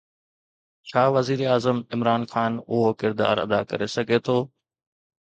[0.91, 4.39] ڇا وزيراعظم عمران خان اهو ڪردار ادا ڪري سگهي ٿو؟